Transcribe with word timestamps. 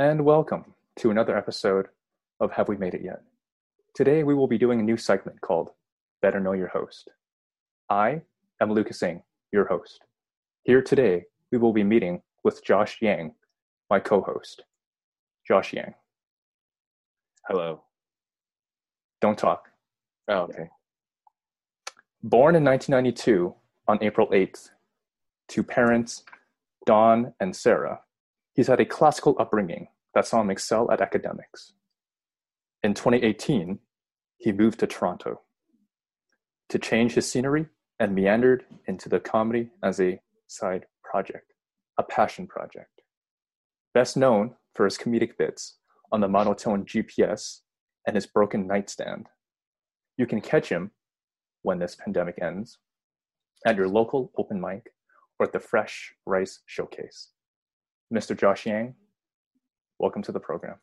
And 0.00 0.24
welcome 0.24 0.64
to 0.96 1.10
another 1.10 1.36
episode 1.36 1.86
of 2.40 2.50
Have 2.52 2.68
We 2.68 2.78
Made 2.78 2.94
It 2.94 3.02
Yet? 3.04 3.20
Today 3.94 4.22
we 4.22 4.34
will 4.34 4.46
be 4.46 4.56
doing 4.56 4.80
a 4.80 4.82
new 4.82 4.96
segment 4.96 5.38
called 5.42 5.68
Better 6.22 6.40
Know 6.40 6.54
Your 6.54 6.68
Host. 6.68 7.10
I 7.90 8.22
am 8.62 8.72
Lucas 8.72 8.98
Singh, 8.98 9.22
your 9.52 9.66
host. 9.66 10.00
Here 10.62 10.80
today 10.80 11.24
we 11.52 11.58
will 11.58 11.74
be 11.74 11.84
meeting 11.84 12.22
with 12.44 12.64
Josh 12.64 12.96
Yang, 13.02 13.34
my 13.90 14.00
co 14.00 14.22
host. 14.22 14.62
Josh 15.46 15.74
Yang, 15.74 15.92
Hello. 17.46 17.82
don't 19.20 19.36
talk. 19.36 19.68
Oh, 20.28 20.44
okay. 20.44 20.70
Born 22.22 22.56
in 22.56 22.64
1992 22.64 23.54
on 23.86 23.98
April 24.00 24.28
8th 24.28 24.70
to 25.48 25.62
parents 25.62 26.24
Don 26.86 27.34
and 27.38 27.54
Sarah, 27.54 28.00
he's 28.60 28.66
had 28.66 28.78
a 28.78 28.84
classical 28.84 29.34
upbringing 29.38 29.88
that 30.14 30.26
saw 30.26 30.42
him 30.42 30.50
excel 30.50 30.90
at 30.90 31.00
academics. 31.00 31.72
In 32.82 32.92
2018, 32.92 33.78
he 34.36 34.52
moved 34.52 34.78
to 34.80 34.86
Toronto 34.86 35.40
to 36.68 36.78
change 36.78 37.14
his 37.14 37.26
scenery 37.26 37.68
and 37.98 38.14
meandered 38.14 38.66
into 38.86 39.08
the 39.08 39.18
comedy 39.18 39.70
as 39.82 39.98
a 39.98 40.20
side 40.46 40.84
project, 41.02 41.54
a 41.98 42.02
passion 42.02 42.46
project. 42.46 43.00
Best 43.94 44.14
known 44.14 44.56
for 44.74 44.84
his 44.84 44.98
comedic 44.98 45.38
bits 45.38 45.78
on 46.12 46.20
the 46.20 46.28
monotone 46.28 46.84
GPS 46.84 47.60
and 48.06 48.14
his 48.14 48.26
broken 48.26 48.66
nightstand. 48.66 49.28
You 50.18 50.26
can 50.26 50.42
catch 50.42 50.68
him 50.68 50.90
when 51.62 51.78
this 51.78 51.94
pandemic 51.94 52.38
ends 52.42 52.76
at 53.64 53.76
your 53.76 53.88
local 53.88 54.30
open 54.36 54.60
mic 54.60 54.92
or 55.38 55.46
at 55.46 55.54
the 55.54 55.60
Fresh 55.60 56.12
Rice 56.26 56.60
Showcase. 56.66 57.28
Mr. 58.12 58.36
Josh 58.36 58.66
Yang, 58.66 58.94
welcome 60.00 60.22
to 60.22 60.32
the 60.32 60.40
program. 60.40 60.76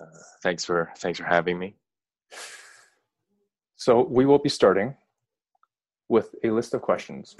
Uh, 0.00 0.04
thanks 0.42 0.64
for 0.64 0.90
thanks 0.98 1.18
for 1.18 1.24
having 1.24 1.58
me. 1.58 1.76
So, 3.76 4.02
we 4.02 4.26
will 4.26 4.38
be 4.38 4.48
starting 4.48 4.96
with 6.08 6.34
a 6.42 6.50
list 6.50 6.74
of 6.74 6.82
questions. 6.82 7.36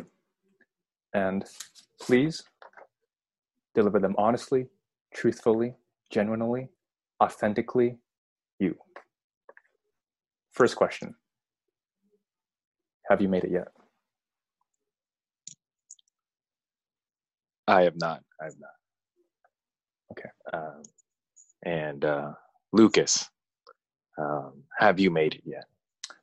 And 1.13 1.45
please 2.01 2.43
deliver 3.75 3.99
them 3.99 4.15
honestly, 4.17 4.67
truthfully, 5.13 5.75
genuinely, 6.11 6.69
authentically, 7.23 7.99
you. 8.59 8.77
First 10.53 10.77
question 10.77 11.15
Have 13.11 13.21
you 13.21 13.29
made 13.29 13.45
it 13.45 13.51
yet? 13.51 13.69
I 17.69 17.83
have 17.83 17.97
not. 17.97 18.23
I 18.41 18.45
have 18.45 18.55
not. 18.61 18.71
Okay. 20.13 20.31
Um, 20.53 20.83
and 21.65 22.05
uh, 22.05 22.33
Lucas, 22.73 23.31
um, 24.19 24.63
have 24.79 25.01
you 25.01 25.11
made 25.11 25.35
it 25.35 25.43
yet? 25.45 25.67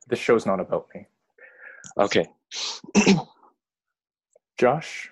This 0.08 0.18
show's 0.18 0.46
not 0.46 0.60
about 0.60 0.88
me. 0.94 1.06
Okay. 1.98 2.26
Josh, 4.58 5.10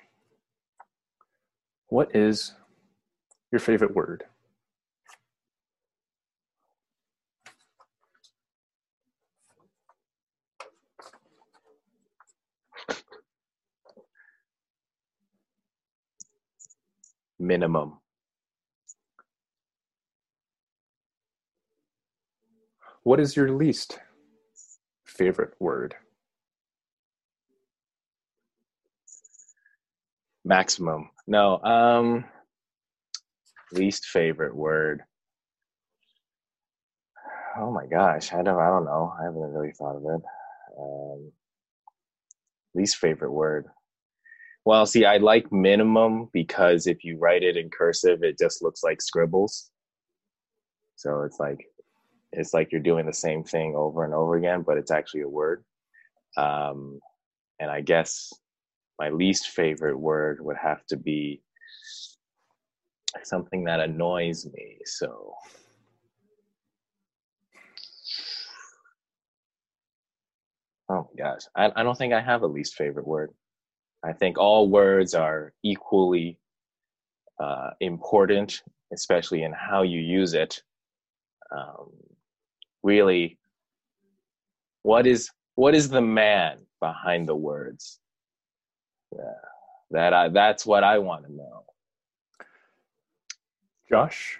what 1.88 2.15
is 2.16 2.54
your 3.53 3.60
favorite 3.60 3.94
word? 3.94 4.25
Minimum. 17.42 17.98
What 23.03 23.19
is 23.19 23.34
your 23.34 23.50
least 23.50 23.98
favorite 25.04 25.54
word? 25.58 25.97
Maximum. 30.44 31.10
No. 31.26 31.58
Um. 31.64 32.26
Least 33.72 34.06
favorite 34.06 34.54
word. 34.54 35.02
Oh 37.58 37.72
my 37.72 37.86
gosh, 37.86 38.32
I 38.32 38.42
don't. 38.42 38.60
I 38.60 38.69
don't 38.69 38.84
know. 38.84 39.12
I 39.20 39.25
haven't 39.25 39.41
really 39.41 39.72
thought 39.72 39.97
of 39.97 40.04
it. 40.04 40.22
Um, 40.78 41.32
least 42.72 42.98
favorite 42.98 43.32
word. 43.32 43.66
Well, 44.64 44.86
see, 44.86 45.04
I 45.04 45.16
like 45.16 45.50
minimum 45.50 46.28
because 46.32 46.86
if 46.86 47.04
you 47.04 47.18
write 47.18 47.42
it 47.42 47.56
in 47.56 47.68
cursive, 47.70 48.22
it 48.22 48.38
just 48.38 48.62
looks 48.62 48.84
like 48.84 49.02
scribbles. 49.02 49.70
So 50.96 51.22
it's 51.22 51.40
like 51.40 51.66
it's 52.32 52.54
like 52.54 52.70
you're 52.72 52.80
doing 52.80 53.06
the 53.06 53.12
same 53.12 53.42
thing 53.44 53.74
over 53.76 54.04
and 54.04 54.14
over 54.14 54.36
again, 54.36 54.62
but 54.62 54.78
it's 54.78 54.90
actually 54.92 55.22
a 55.22 55.28
word. 55.28 55.64
Um, 56.36 57.00
and 57.60 57.70
I 57.70 57.80
guess 57.80 58.32
my 58.98 59.10
least 59.10 59.48
favorite 59.48 59.98
word 59.98 60.38
would 60.40 60.56
have 60.56 60.86
to 60.86 60.96
be 60.96 61.42
something 63.24 63.64
that 63.64 63.80
annoys 63.80 64.46
me. 64.46 64.78
So 64.84 65.34
Oh 70.88 71.08
gosh. 71.16 71.42
I, 71.56 71.70
I 71.74 71.82
don't 71.82 71.96
think 71.96 72.12
I 72.12 72.20
have 72.20 72.42
a 72.42 72.46
least 72.46 72.74
favorite 72.74 73.06
word. 73.06 73.30
I 74.04 74.12
think 74.12 74.38
all 74.38 74.68
words 74.68 75.14
are 75.14 75.52
equally 75.62 76.38
uh, 77.40 77.70
important, 77.80 78.62
especially 78.92 79.42
in 79.44 79.52
how 79.52 79.82
you 79.82 80.00
use 80.00 80.34
it. 80.34 80.62
Um, 81.56 81.90
really, 82.82 83.38
what 84.82 85.06
is 85.06 85.30
what 85.54 85.74
is 85.74 85.88
the 85.88 86.00
man 86.00 86.58
behind 86.80 87.28
the 87.28 87.36
words? 87.36 88.00
Yeah, 89.12 89.34
that 89.90 90.14
I, 90.14 90.28
that's 90.28 90.64
what 90.66 90.82
I 90.82 90.98
want 90.98 91.26
to 91.26 91.32
know. 91.32 91.64
Josh, 93.88 94.38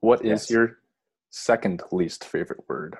what 0.00 0.20
is 0.20 0.28
Yes. 0.28 0.50
your 0.50 0.78
second 1.30 1.82
least 1.90 2.24
favorite 2.24 2.68
word? 2.68 2.96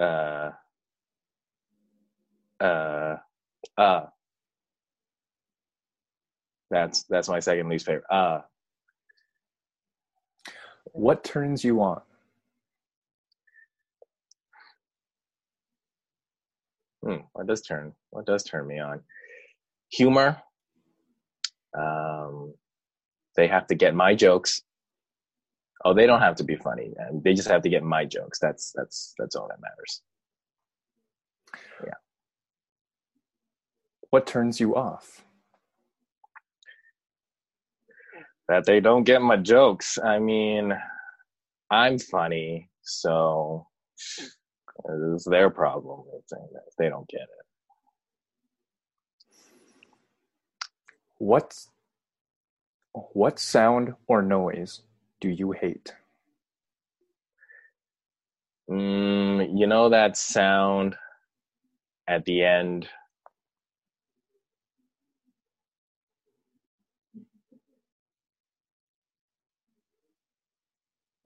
Uh, 0.00 0.50
uh, 2.60 3.16
uh. 3.78 4.06
That's 6.70 7.04
that's 7.04 7.28
my 7.28 7.40
second 7.40 7.68
least 7.68 7.86
favorite. 7.86 8.04
Uh, 8.10 8.40
What 10.92 11.24
turns 11.24 11.64
you 11.64 11.82
on? 11.82 12.00
Hmm, 17.04 17.18
what 17.32 17.46
does 17.46 17.62
turn 17.62 17.92
what 18.10 18.26
does 18.26 18.44
turn 18.44 18.66
me 18.66 18.78
on? 18.80 19.00
Humor. 19.90 20.42
Um, 21.78 22.54
they 23.36 23.48
have 23.48 23.66
to 23.68 23.74
get 23.74 23.94
my 23.94 24.14
jokes. 24.14 24.62
Oh, 25.86 25.94
they 25.94 26.04
don't 26.08 26.20
have 26.20 26.34
to 26.36 26.42
be 26.44 26.56
funny. 26.56 26.92
and 26.98 27.22
They 27.22 27.32
just 27.32 27.46
have 27.46 27.62
to 27.62 27.68
get 27.68 27.84
my 27.84 28.04
jokes. 28.04 28.40
That's 28.40 28.72
that's 28.74 29.14
that's 29.18 29.36
all 29.36 29.46
that 29.46 29.60
matters. 29.60 30.02
Yeah. 31.84 31.94
What 34.10 34.26
turns 34.26 34.58
you 34.58 34.74
off? 34.74 35.24
That 38.48 38.64
they 38.66 38.80
don't 38.80 39.04
get 39.04 39.22
my 39.22 39.36
jokes. 39.36 39.96
I 39.96 40.18
mean, 40.18 40.72
I'm 41.70 42.00
funny, 42.00 42.68
so 42.82 43.68
it's 44.88 45.24
their 45.24 45.50
problem 45.50 46.02
if 46.12 46.76
they 46.78 46.88
don't 46.88 47.08
get 47.08 47.20
it. 47.20 47.46
What 51.18 51.56
what 53.12 53.38
sound 53.38 53.94
or 54.08 54.20
noise 54.20 54.80
do 55.20 55.28
you 55.28 55.52
hate? 55.52 55.92
Mm, 58.70 59.58
you 59.58 59.66
know 59.66 59.88
that 59.90 60.16
sound 60.16 60.96
at 62.08 62.24
the 62.24 62.42
end? 62.44 62.88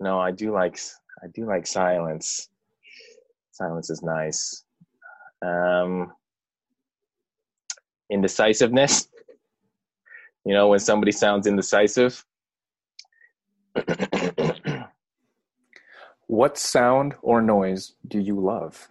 No 0.01 0.19
i 0.19 0.31
do 0.31 0.53
like 0.53 0.79
i 1.23 1.27
do 1.35 1.47
like 1.47 1.67
silence. 1.67 2.49
Silence 3.53 3.91
is 3.91 4.03
nice. 4.03 4.65
Um 5.43 6.13
indecisiveness? 8.11 9.09
You 10.45 10.55
know 10.55 10.69
when 10.69 10.79
somebody 10.81 11.13
sounds 11.13 11.47
indecisive 11.47 12.25
what 16.27 16.59
sound 16.59 17.15
or 17.23 17.43
noise 17.43 17.95
do 18.07 18.19
you 18.19 18.39
love 18.39 18.89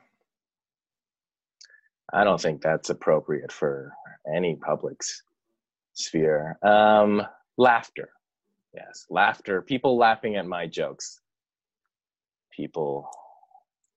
i 2.13 2.23
don't 2.23 2.41
think 2.41 2.61
that's 2.61 2.89
appropriate 2.89 3.51
for 3.51 3.93
any 4.33 4.55
public 4.55 5.01
sphere 5.93 6.57
um 6.63 7.21
laughter 7.57 8.09
Yes, 8.73 9.07
laughter, 9.09 9.61
people 9.61 9.97
laughing 9.97 10.35
at 10.35 10.45
my 10.45 10.67
jokes. 10.67 11.21
People 12.51 13.09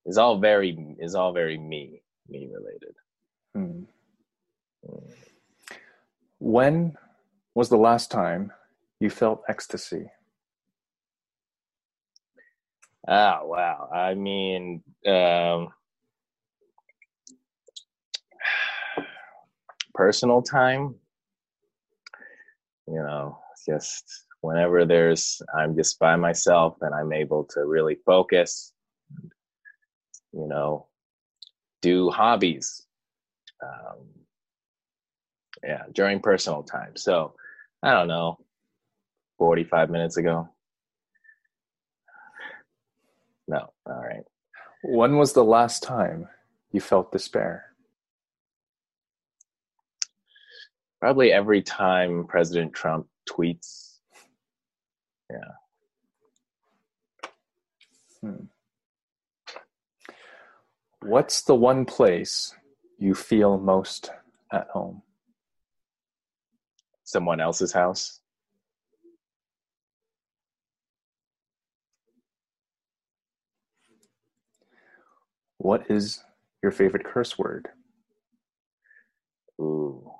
is 0.05 0.17
all 0.17 0.39
very 0.39 0.95
is 0.99 1.15
all 1.15 1.31
very 1.31 1.57
me 1.57 2.01
me 2.27 2.49
related. 2.51 2.95
Hmm. 3.53 3.83
When 6.39 6.97
was 7.53 7.69
the 7.69 7.77
last 7.77 8.09
time 8.09 8.51
you 8.99 9.09
felt 9.09 9.43
ecstasy? 9.47 10.11
Ah, 13.07 13.41
wow. 13.43 13.89
I 13.93 14.13
mean, 14.13 14.81
um, 15.07 15.69
personal 19.93 20.41
time. 20.41 20.95
You 22.87 22.95
know, 22.95 23.39
just 23.65 24.25
whenever 24.41 24.85
there's 24.85 25.41
i'm 25.57 25.73
just 25.73 25.97
by 25.99 26.17
myself 26.17 26.75
and 26.81 26.93
i'm 26.93 27.13
able 27.13 27.45
to 27.45 27.61
really 27.65 27.95
focus 28.05 28.73
you 30.33 30.45
know 30.47 30.85
do 31.81 32.09
hobbies 32.09 32.85
um, 33.63 34.05
yeah 35.63 35.83
during 35.93 36.19
personal 36.19 36.61
time 36.61 36.91
so 36.97 37.33
i 37.83 37.93
don't 37.93 38.09
know 38.09 38.37
45 39.37 39.89
minutes 39.89 40.17
ago 40.17 40.49
no 43.53 43.69
all 43.85 44.01
right 44.01 44.25
when 44.83 45.17
was 45.17 45.33
the 45.33 45.43
last 45.43 45.83
time 45.83 46.27
you 46.71 46.81
felt 46.81 47.11
despair 47.11 47.65
probably 50.99 51.31
every 51.31 51.61
time 51.61 52.25
president 52.27 52.73
trump 52.73 53.07
tweets 53.29 53.93
yeah. 55.33 55.51
Hmm. 58.21 58.45
What's 61.01 61.41
the 61.41 61.55
one 61.55 61.85
place 61.85 62.55
you 62.97 63.13
feel 63.13 63.57
most 63.57 64.11
at 64.51 64.67
home? 64.69 65.01
Someone 67.03 67.41
else's 67.41 67.73
house. 67.73 68.19
What 75.63 75.89
is 75.89 76.21
your 76.61 76.73
favorite 76.73 77.05
curse 77.05 77.39
word? 77.39 77.69
Ooh. 79.61 80.11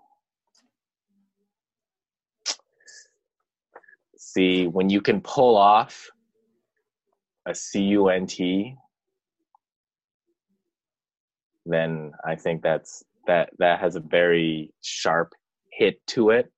see 4.16 4.68
when 4.68 4.90
you 4.90 5.02
can 5.02 5.20
pull 5.20 5.58
off 5.58 6.10
a 7.46 7.54
C-U-N-T, 7.54 8.78
then 11.66 12.14
I 12.26 12.36
think 12.36 12.62
that's 12.62 13.04
that 13.28 13.50
that 13.60 13.82
has 13.82 13.98
a 13.98 14.00
very 14.00 14.72
sharp 14.82 15.34
hit 15.74 16.00
to 16.08 16.30
it, 16.30 16.50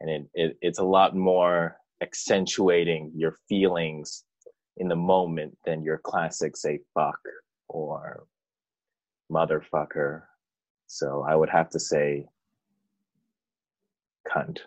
and 0.00 0.10
it, 0.10 0.30
it 0.34 0.58
it's 0.60 0.78
a 0.78 0.84
lot 0.84 1.16
more 1.16 1.78
accentuating 2.02 3.10
your 3.14 3.36
feelings 3.48 4.24
in 4.76 4.88
the 4.88 4.96
moment 4.96 5.56
than 5.64 5.82
your 5.82 5.96
classic 5.96 6.58
say 6.58 6.80
fuck 6.92 7.18
or 7.68 8.26
motherfucker. 9.30 10.22
So 10.86 11.24
I 11.28 11.34
would 11.34 11.50
have 11.50 11.70
to 11.70 11.80
say 11.80 12.26
cunt. 14.26 14.58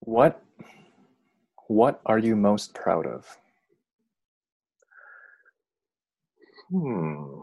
What 0.00 0.42
what 1.68 2.00
are 2.06 2.18
you 2.18 2.36
most 2.36 2.74
proud 2.74 3.06
of? 3.06 3.26
Hmm. 6.70 7.40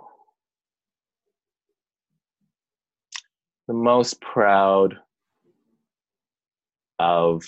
The 3.68 3.74
most 3.74 4.22
proud 4.22 4.96
of 7.00 7.44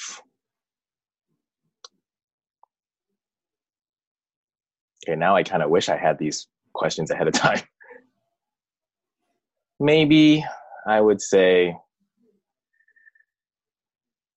Okay, 5.08 5.16
now 5.16 5.36
I 5.36 5.44
kind 5.44 5.62
of 5.62 5.70
wish 5.70 5.88
I 5.88 5.98
had 5.98 6.18
these 6.18 6.48
questions 6.74 7.12
ahead 7.12 7.28
of 7.28 7.34
time. 7.48 7.62
Maybe 9.80 10.44
I 10.88 11.00
would 11.00 11.22
say 11.22 11.78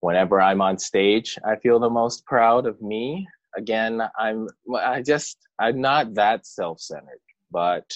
whenever 0.01 0.41
I'm 0.41 0.61
on 0.61 0.79
stage, 0.79 1.39
I 1.45 1.57
feel 1.57 1.81
the 1.81 1.89
most 1.89 2.27
proud 2.27 2.67
of 2.67 2.83
me. 2.83 3.27
Again, 3.57 4.03
I'm 4.19 4.49
I 4.77 5.01
just 5.03 5.39
I'm 5.59 5.81
not 5.81 6.15
that 6.15 6.47
self-centered, 6.47 7.21
but 7.51 7.91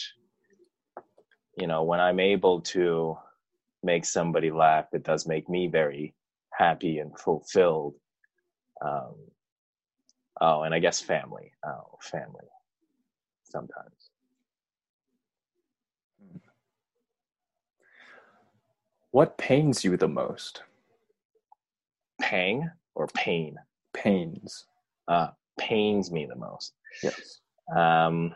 you 1.59 1.67
know, 1.67 1.83
when 1.83 2.01
I'm 2.01 2.21
able 2.21 2.63
to 2.63 3.19
make 3.83 4.07
somebody 4.07 4.51
laugh, 4.51 4.87
it 4.95 5.03
does 5.03 5.27
make 5.27 5.49
me 5.51 5.67
very 5.67 6.15
happy 6.53 6.99
and 7.01 7.19
fulfilled. 7.19 7.95
Um, 8.85 9.15
oh, 10.41 10.63
and 10.63 10.75
I 10.75 10.79
guess 10.79 11.01
family. 11.01 11.53
Oh, 11.65 11.99
family. 12.01 12.47
Sometimes. 13.53 14.11
What 19.11 19.37
pains 19.37 19.85
you 19.85 19.97
the 19.99 20.09
most? 20.09 20.63
pang 22.23 22.71
or 22.95 23.07
pain? 23.09 23.57
Pains. 23.93 24.65
Uh, 25.07 25.29
pains 25.59 26.11
me 26.11 26.27
the 26.27 26.37
most. 26.37 26.73
Yes. 27.03 27.41
Um, 27.77 28.35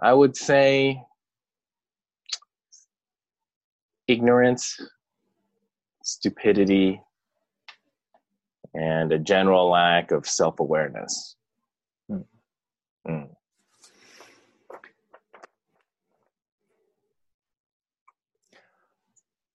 I 0.00 0.12
would 0.12 0.36
say 0.36 1.00
ignorance, 4.08 4.76
stupidity, 6.02 7.00
and 8.74 9.12
a 9.12 9.18
general 9.18 9.70
lack 9.70 10.10
of 10.10 10.26
self 10.26 10.58
awareness. 10.58 11.36
Hmm. 12.08 12.22
Mm. 13.08 13.33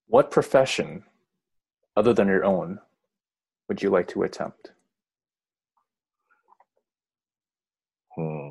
What 0.10 0.32
profession, 0.32 1.04
other 1.96 2.16
than 2.16 2.28
your 2.28 2.44
own, 2.44 2.80
would 3.68 3.84
you 3.84 3.92
like 3.92 4.08
to 4.08 4.24
attempt? 4.24 4.72
Hmm. 8.16 8.48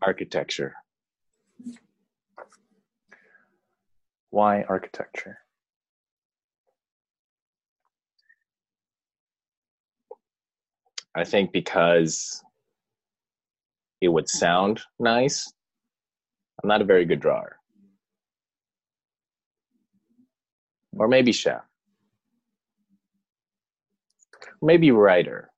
Architecture. 0.00 0.76
Why 4.30 4.62
architecture? 4.62 5.38
I 11.16 11.24
think 11.24 11.50
because 11.50 12.40
it 14.00 14.08
would 14.10 14.28
sound 14.28 14.82
nice. 15.00 15.52
I'm 16.62 16.68
not 16.68 16.80
a 16.82 16.84
very 16.84 17.04
good 17.04 17.20
drawer. 17.20 17.56
or 20.98 21.08
maybe 21.08 21.32
chef, 21.32 21.62
maybe 24.62 24.90
writer. 24.90 25.50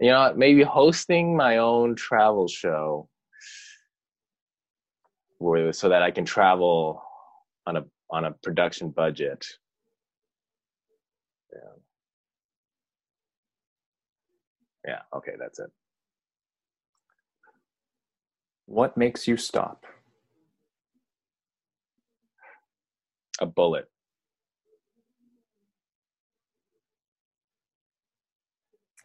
You 0.00 0.10
know, 0.10 0.34
maybe 0.36 0.62
hosting 0.62 1.36
my 1.36 1.58
own 1.58 1.94
travel 1.94 2.48
show, 2.48 3.08
so 5.40 5.88
that 5.88 6.02
I 6.02 6.10
can 6.10 6.24
travel 6.24 7.02
on 7.66 7.76
a 7.76 7.84
on 8.10 8.24
a 8.24 8.32
production 8.32 8.90
budget. 8.90 9.46
Yeah. 11.52 11.60
Yeah. 14.86 15.00
Okay, 15.16 15.32
that's 15.38 15.58
it. 15.58 15.70
What 18.66 18.96
makes 18.96 19.28
you 19.28 19.36
stop? 19.36 19.86
A 23.40 23.46
bullet. 23.46 23.88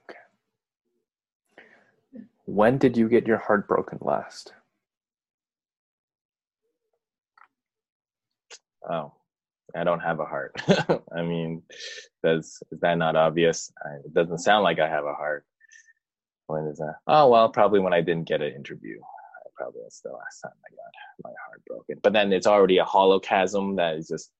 Okay. 0.10 0.20
When 2.46 2.78
did 2.78 2.98
you 2.98 3.10
get 3.10 3.28
your 3.28 3.38
heart 3.38 3.68
broken 3.68 4.00
last? 4.02 4.54
Oh, 8.90 9.14
I 9.76 9.84
don't 9.84 10.00
have 10.02 10.20
a 10.20 10.26
heart. 10.26 10.56
I 11.16 11.22
mean, 11.24 11.64
does 12.24 12.62
is 12.72 12.80
that 12.82 12.98
not 12.98 13.16
obvious? 13.16 13.72
I, 13.86 13.96
it 14.06 14.14
doesn't 14.14 14.40
sound 14.40 14.64
like 14.64 14.80
I 14.80 14.90
have 14.90 15.06
a 15.06 15.14
heart. 15.14 15.46
When 16.48 16.66
is 16.68 16.78
that? 16.80 16.96
Oh 17.08 17.30
well, 17.30 17.50
probably 17.50 17.80
when 17.80 17.94
I 17.94 18.02
didn't 18.02 18.28
get 18.28 18.42
an 18.42 18.54
interview. 18.54 19.00
Probably 19.62 19.82
that's 19.84 20.02
the 20.02 20.10
last 20.10 20.42
time 20.42 20.54
I 20.66 20.70
got 20.76 21.30
my 21.30 21.30
heart 21.46 21.62
broken. 21.68 22.00
But 22.02 22.14
then 22.14 22.34
it's 22.34 22.48
already 22.48 22.80
a 22.80 22.84
hollow 22.84 23.20
chasm 23.20 23.76
that 23.76 23.96
is 23.96 24.08
just. 24.08 24.32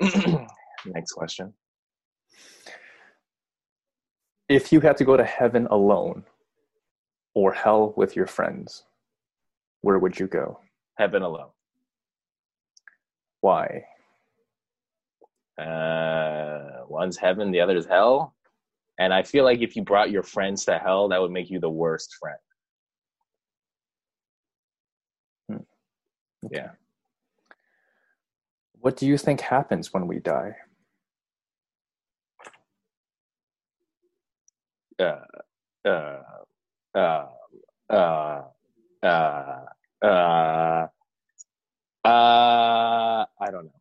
Next 0.86 1.12
question. 1.12 1.52
If 4.48 4.72
you 4.72 4.80
had 4.80 4.96
to 4.96 5.04
go 5.04 5.18
to 5.18 5.24
heaven 5.24 5.66
alone 5.66 6.24
or 7.34 7.52
hell 7.52 7.92
with 7.96 8.16
your 8.16 8.26
friends, 8.26 8.84
where 9.82 9.98
would 9.98 10.18
you 10.18 10.26
go? 10.26 10.60
Heaven 10.96 11.22
alone. 11.22 11.50
Why? 13.42 13.84
Uh, 15.60 16.84
one's 16.88 17.18
heaven, 17.18 17.50
the 17.50 17.60
other 17.60 17.76
is 17.76 17.84
hell. 17.84 18.34
And 18.98 19.12
I 19.12 19.24
feel 19.24 19.44
like 19.44 19.60
if 19.60 19.76
you 19.76 19.82
brought 19.82 20.10
your 20.10 20.22
friends 20.22 20.64
to 20.64 20.78
hell, 20.78 21.08
that 21.08 21.20
would 21.20 21.32
make 21.32 21.50
you 21.50 21.60
the 21.60 21.68
worst 21.68 22.16
friend. 22.18 22.38
Hmm. 26.42 26.48
Yeah. 26.50 26.70
What 28.80 28.96
do 28.96 29.06
you 29.06 29.18
think 29.18 29.40
happens 29.40 29.92
when 29.94 30.06
we 30.06 30.20
die? 30.20 30.56
Uh, 34.98 35.20
uh, 35.84 36.22
uh, 36.94 37.26
uh, 37.90 38.42
uh, 39.02 39.64
uh, 40.02 40.06
uh, 40.06 40.86
I 42.04 43.50
don't 43.50 43.66
know. 43.66 43.80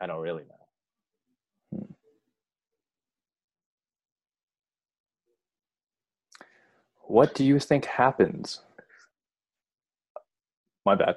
I 0.00 0.06
don't 0.06 0.20
really 0.20 0.44
know. 0.44 0.54
What 7.02 7.34
do 7.34 7.44
you 7.44 7.58
think 7.60 7.86
happens? 7.86 8.60
My 10.86 10.94
bad. 10.94 11.16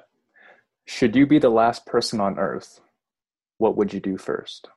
Should 0.86 1.14
you 1.14 1.28
be 1.28 1.38
the 1.38 1.48
last 1.48 1.86
person 1.86 2.20
on 2.20 2.40
earth, 2.40 2.80
what 3.58 3.76
would 3.76 3.94
you 3.94 4.00
do 4.00 4.18
first? 4.18 4.68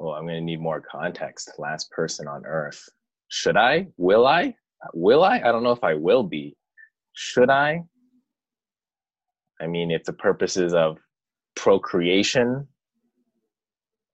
Well, 0.00 0.14
I'm 0.14 0.24
going 0.24 0.34
to 0.34 0.40
need 0.40 0.60
more 0.60 0.80
context. 0.80 1.52
Last 1.58 1.92
person 1.92 2.26
on 2.26 2.44
earth. 2.44 2.88
Should 3.28 3.56
I? 3.56 3.86
Will 3.98 4.26
I? 4.26 4.56
Will 4.92 5.22
I? 5.22 5.36
I 5.38 5.52
don't 5.52 5.62
know 5.62 5.70
if 5.70 5.84
I 5.84 5.94
will 5.94 6.24
be. 6.24 6.56
Should 7.12 7.50
I? 7.50 7.84
I 9.60 9.68
mean, 9.68 9.92
if 9.92 10.02
the 10.02 10.12
purposes 10.12 10.74
of 10.74 10.98
procreation, 11.54 12.66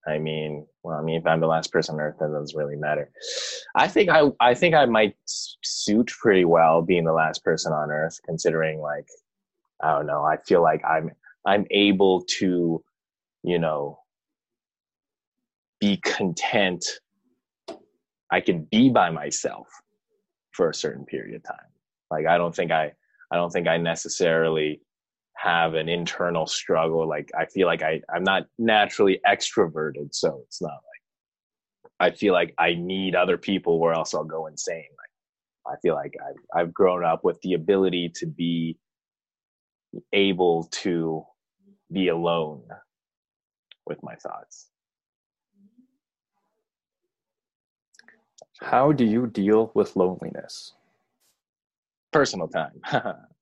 I 0.07 0.19
mean, 0.19 0.65
well, 0.83 0.97
I 0.97 1.01
mean, 1.01 1.19
if 1.19 1.27
I'm 1.27 1.41
the 1.41 1.47
last 1.47 1.71
person 1.71 1.95
on 1.95 2.01
earth, 2.01 2.15
then 2.19 2.29
it 2.29 2.39
doesn't 2.39 2.57
really 2.57 2.77
matter. 2.77 3.09
I 3.75 3.87
think 3.87 4.09
I, 4.09 4.31
I 4.39 4.53
think 4.53 4.73
I 4.73 4.85
might 4.85 5.15
suit 5.25 6.11
pretty 6.21 6.45
well 6.45 6.81
being 6.81 7.03
the 7.03 7.13
last 7.13 7.43
person 7.43 7.73
on 7.73 7.91
earth, 7.91 8.17
considering 8.25 8.79
like, 8.79 9.07
I 9.83 9.91
don't 9.91 10.07
know. 10.07 10.23
I 10.23 10.37
feel 10.37 10.61
like 10.61 10.81
I'm, 10.85 11.11
I'm 11.45 11.65
able 11.71 12.23
to, 12.39 12.83
you 13.43 13.59
know, 13.59 13.99
be 15.79 15.97
content. 15.97 16.85
I 18.31 18.39
can 18.39 18.63
be 18.71 18.89
by 18.89 19.09
myself 19.09 19.67
for 20.51 20.69
a 20.69 20.73
certain 20.73 21.05
period 21.05 21.35
of 21.35 21.43
time. 21.43 21.67
Like, 22.09 22.25
I 22.25 22.37
don't 22.37 22.55
think 22.55 22.71
I, 22.71 22.93
I 23.31 23.35
don't 23.35 23.51
think 23.51 23.67
I 23.67 23.77
necessarily 23.77 24.81
have 25.37 25.75
an 25.75 25.87
internal 25.87 26.47
struggle. 26.47 27.07
Like 27.07 27.31
I 27.37 27.45
feel 27.45 27.67
like 27.67 27.83
I, 27.83 28.01
I'm 28.13 28.23
not 28.23 28.47
naturally 28.57 29.19
extroverted, 29.25 30.13
so 30.13 30.41
it's 30.45 30.61
not 30.61 30.71
like 30.71 32.11
I 32.11 32.15
feel 32.15 32.33
like 32.33 32.53
I 32.57 32.73
need 32.73 33.15
other 33.15 33.37
people 33.37 33.73
or 33.73 33.93
else 33.93 34.13
I'll 34.13 34.23
go 34.23 34.47
insane. 34.47 34.85
Like 34.97 35.75
I 35.75 35.79
feel 35.81 35.93
like 35.95 36.15
I've 36.27 36.59
I've 36.59 36.73
grown 36.73 37.03
up 37.03 37.23
with 37.23 37.39
the 37.41 37.53
ability 37.53 38.11
to 38.15 38.25
be 38.25 38.77
able 40.11 40.65
to 40.71 41.23
be 41.91 42.09
alone 42.09 42.63
with 43.85 44.01
my 44.03 44.15
thoughts. 44.15 44.69
How 48.59 48.91
do 48.91 49.05
you 49.05 49.27
deal 49.27 49.71
with 49.75 49.95
loneliness? 49.95 50.73
Personal 52.11 52.47
time. 52.47 52.81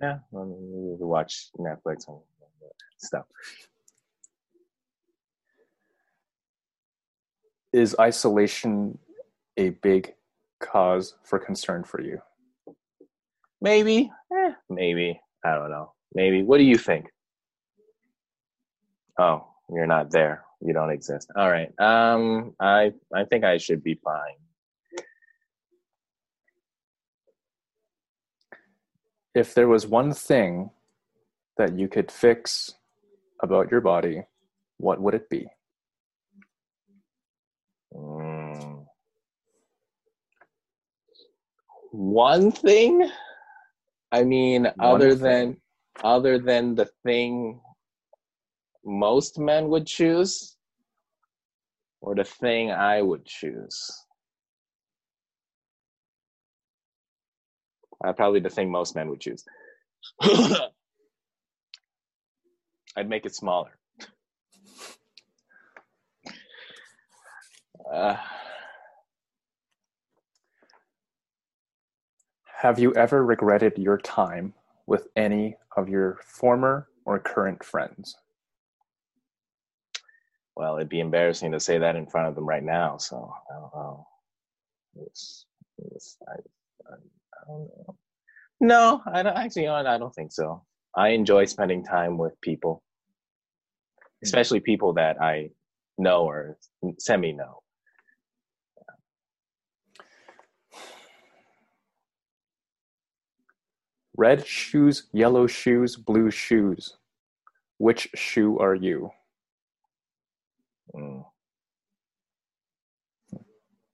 yeah, 0.00 0.18
I 0.34 0.36
mean, 0.44 0.96
we 0.98 1.06
watch 1.06 1.48
Netflix 1.58 2.08
and 2.08 2.18
stuff. 2.98 3.26
Is 7.72 7.96
isolation 7.98 8.98
a 9.56 9.70
big 9.70 10.14
cause 10.60 11.14
for 11.24 11.38
concern 11.38 11.84
for 11.84 12.00
you? 12.00 12.20
Maybe, 13.60 14.10
eh, 14.32 14.52
maybe. 14.68 15.20
I 15.44 15.54
don't 15.54 15.70
know. 15.70 15.92
Maybe. 16.14 16.42
What 16.42 16.58
do 16.58 16.64
you 16.64 16.78
think? 16.78 17.06
Oh, 19.18 19.46
you're 19.70 19.86
not 19.86 20.10
there. 20.10 20.44
You 20.60 20.72
don't 20.72 20.90
exist. 20.90 21.30
All 21.36 21.50
right. 21.50 21.72
Um, 21.80 22.54
I 22.60 22.92
I 23.14 23.24
think 23.24 23.44
I 23.44 23.58
should 23.58 23.82
be 23.82 23.94
fine. 23.94 24.36
If 29.34 29.54
there 29.54 29.68
was 29.68 29.86
one 29.86 30.12
thing 30.12 30.70
that 31.58 31.76
you 31.78 31.88
could 31.88 32.10
fix 32.10 32.74
about 33.42 33.70
your 33.70 33.80
body, 33.80 34.22
what 34.78 35.00
would 35.00 35.14
it 35.14 35.28
be? 35.28 35.46
Mm. 37.94 38.86
One 41.90 42.50
thing? 42.50 43.08
I 44.12 44.24
mean, 44.24 44.64
One 44.64 44.74
other 44.78 45.10
thing. 45.10 45.18
than 45.22 45.56
other 46.02 46.38
than 46.38 46.74
the 46.74 46.88
thing 47.04 47.60
most 48.84 49.38
men 49.38 49.68
would 49.68 49.86
choose, 49.86 50.56
or 52.00 52.14
the 52.14 52.24
thing 52.24 52.70
I 52.70 53.00
would 53.00 53.24
choose. 53.24 54.03
Uh, 58.04 58.12
probably 58.12 58.40
the 58.40 58.50
thing 58.50 58.70
most 58.70 58.94
men 58.94 59.08
would 59.08 59.20
choose. 59.20 59.44
I'd 62.96 63.08
make 63.08 63.24
it 63.26 63.34
smaller. 63.34 63.76
Uh, 67.92 68.16
Have 72.64 72.78
you 72.78 72.94
ever 72.94 73.24
regretted 73.24 73.76
your 73.76 73.98
time 73.98 74.54
with 74.86 75.08
any 75.16 75.56
of 75.76 75.88
your 75.88 76.18
former 76.24 76.88
or 77.04 77.18
current 77.18 77.62
friends? 77.62 78.16
well, 80.56 80.76
it'd 80.76 80.88
be 80.88 81.00
embarrassing 81.00 81.52
to 81.52 81.60
say 81.60 81.78
that 81.78 81.96
in 81.96 82.06
front 82.06 82.28
of 82.28 82.34
them 82.34 82.46
right 82.48 82.62
now. 82.62 82.96
So 82.96 83.34
I 83.50 83.54
don't 83.54 83.74
know. 83.74 84.06
It's, 85.06 85.46
it's, 85.78 86.16
I, 86.28 86.32
I, 86.32 86.94
I 86.94 86.96
don't 86.96 87.02
know. 87.02 87.23
No, 88.60 89.02
I 89.12 89.22
don't 89.22 89.36
actually. 89.36 89.68
I 89.68 89.98
don't 89.98 90.14
think 90.14 90.32
so. 90.32 90.64
I 90.96 91.08
enjoy 91.10 91.44
spending 91.46 91.84
time 91.84 92.18
with 92.18 92.40
people, 92.40 92.82
especially 94.24 94.60
people 94.60 94.94
that 94.94 95.20
I 95.20 95.50
know 95.98 96.24
or 96.24 96.58
semi 96.98 97.32
know. 97.32 97.60
Red 104.16 104.46
shoes, 104.46 105.08
yellow 105.12 105.46
shoes, 105.46 105.96
blue 105.96 106.30
shoes. 106.30 106.96
Which 107.78 108.08
shoe 108.14 108.58
are 108.60 108.74
you? 108.74 109.10
Mm. 110.94 111.24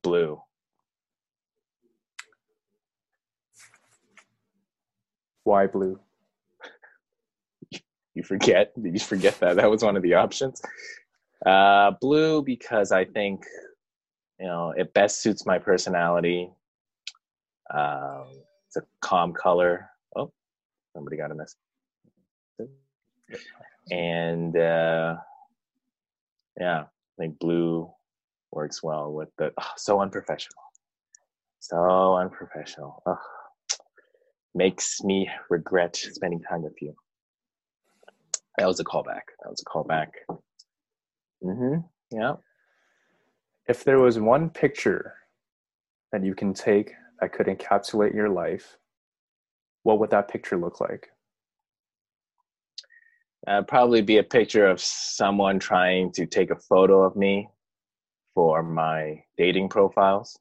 Blue. 0.02 0.40
Why 5.50 5.66
blue? 5.66 5.98
You 8.14 8.22
forget? 8.22 8.72
Did 8.80 8.94
you 8.94 9.00
forget 9.00 9.40
that? 9.40 9.56
That 9.56 9.68
was 9.68 9.82
one 9.82 9.96
of 9.96 10.02
the 10.04 10.14
options. 10.14 10.62
Uh, 11.44 11.90
blue 12.00 12.40
because 12.44 12.92
I 12.92 13.04
think 13.04 13.42
you 14.38 14.46
know 14.46 14.72
it 14.76 14.94
best 14.94 15.22
suits 15.22 15.44
my 15.44 15.58
personality. 15.58 16.52
Um, 17.74 18.26
it's 18.68 18.76
a 18.76 18.82
calm 19.00 19.32
color. 19.32 19.90
Oh, 20.14 20.30
somebody 20.94 21.16
got 21.16 21.32
a 21.32 21.34
message. 21.34 21.58
And 23.90 24.56
uh, 24.56 25.16
yeah, 26.60 26.82
I 26.82 27.14
think 27.18 27.40
blue 27.40 27.90
works 28.52 28.84
well 28.84 29.12
with 29.12 29.30
the 29.36 29.50
oh, 29.60 29.72
so 29.76 30.00
unprofessional, 30.00 30.62
so 31.58 32.14
unprofessional. 32.14 33.02
Oh, 33.04 33.18
makes 34.54 35.02
me 35.02 35.28
regret 35.48 35.96
spending 35.96 36.40
time 36.42 36.62
with 36.62 36.80
you. 36.80 36.94
That 38.58 38.66
was 38.66 38.80
a 38.80 38.84
callback. 38.84 39.22
That 39.42 39.50
was 39.50 39.62
a 39.62 39.70
callback. 39.70 40.08
Mm-hmm. 41.42 41.80
Yeah. 42.10 42.34
If 43.68 43.84
there 43.84 44.00
was 44.00 44.18
one 44.18 44.50
picture 44.50 45.14
that 46.12 46.24
you 46.24 46.34
can 46.34 46.52
take 46.52 46.92
that 47.20 47.32
could 47.32 47.46
encapsulate 47.46 48.14
your 48.14 48.28
life, 48.28 48.76
what 49.84 49.98
would 49.98 50.10
that 50.10 50.28
picture 50.28 50.56
look 50.56 50.80
like? 50.80 51.08
Uh, 53.46 53.62
probably 53.62 54.02
be 54.02 54.18
a 54.18 54.22
picture 54.22 54.66
of 54.66 54.80
someone 54.80 55.58
trying 55.58 56.12
to 56.12 56.26
take 56.26 56.50
a 56.50 56.56
photo 56.56 57.02
of 57.02 57.16
me 57.16 57.48
for 58.34 58.62
my 58.62 59.22
dating 59.38 59.68
profiles. 59.68 60.38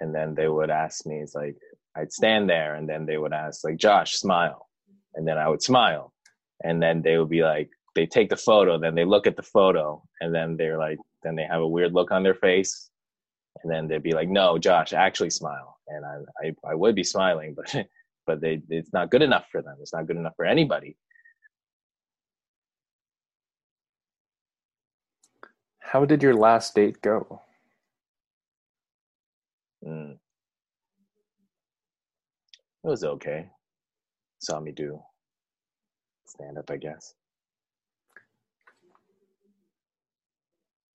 And 0.00 0.14
then 0.14 0.34
they 0.34 0.48
would 0.48 0.70
ask 0.70 1.06
me, 1.06 1.16
it's 1.16 1.34
like, 1.34 1.56
I'd 1.96 2.12
stand 2.12 2.48
there 2.50 2.74
and 2.74 2.88
then 2.88 3.06
they 3.06 3.18
would 3.18 3.32
ask, 3.32 3.64
like, 3.64 3.76
Josh, 3.76 4.14
smile. 4.14 4.68
And 5.14 5.26
then 5.26 5.38
I 5.38 5.48
would 5.48 5.62
smile. 5.62 6.12
And 6.64 6.82
then 6.82 7.02
they 7.02 7.18
would 7.18 7.28
be 7.28 7.42
like 7.42 7.70
they 7.94 8.06
take 8.06 8.28
the 8.30 8.36
photo 8.36 8.78
then 8.78 8.94
they 8.94 9.04
look 9.04 9.26
at 9.26 9.36
the 9.36 9.42
photo 9.42 10.02
and 10.20 10.34
then 10.34 10.56
they're 10.56 10.78
like 10.78 10.98
then 11.22 11.36
they 11.36 11.44
have 11.44 11.60
a 11.60 11.68
weird 11.68 11.92
look 11.92 12.10
on 12.10 12.22
their 12.22 12.34
face. 12.34 12.90
And 13.62 13.72
then 13.72 13.88
they'd 13.88 14.02
be 14.02 14.12
like 14.12 14.28
no 14.28 14.58
josh 14.58 14.92
actually 14.92 15.30
smile. 15.30 15.76
And 15.88 16.04
i 16.04 16.46
i, 16.48 16.72
I 16.72 16.74
would 16.74 16.94
be 16.94 17.04
smiling 17.04 17.54
but 17.56 17.74
but 18.26 18.40
they 18.40 18.62
it's 18.70 18.92
not 18.92 19.10
good 19.10 19.22
enough 19.22 19.46
for 19.52 19.62
them. 19.62 19.76
It's 19.80 19.92
not 19.92 20.06
good 20.06 20.16
enough 20.16 20.34
for 20.36 20.44
anybody. 20.46 20.96
How 25.80 26.04
did 26.04 26.22
your 26.22 26.34
last 26.34 26.74
date 26.74 27.00
go? 27.02 27.42
Mm. 29.86 30.18
It 32.84 32.86
was 32.86 33.02
okay 33.02 33.48
saw 34.44 34.60
me 34.60 34.72
do 34.72 35.00
stand 36.26 36.58
up, 36.58 36.70
I 36.70 36.76
guess. 36.76 37.14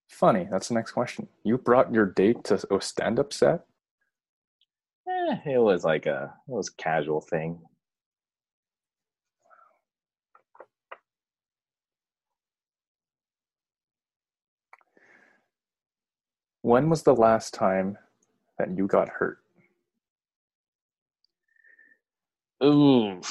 Funny. 0.09 0.47
That's 0.51 0.67
the 0.67 0.73
next 0.73 0.91
question. 0.91 1.27
You 1.43 1.57
brought 1.57 1.93
your 1.93 2.05
date 2.05 2.43
to 2.45 2.61
a 2.73 2.81
stand 2.81 3.19
up 3.19 3.31
set? 3.31 3.65
Eh, 5.07 5.37
it 5.53 5.59
was 5.59 5.83
like 5.83 6.05
a 6.05 6.33
it 6.47 6.51
was 6.51 6.69
a 6.69 6.81
casual 6.81 7.21
thing. 7.21 7.59
When 16.61 16.89
was 16.89 17.03
the 17.03 17.15
last 17.15 17.53
time 17.53 17.97
that 18.57 18.75
you 18.75 18.85
got 18.85 19.07
hurt? 19.07 19.39
Ooh. 22.63 23.21